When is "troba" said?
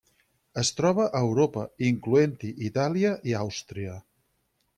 0.77-1.03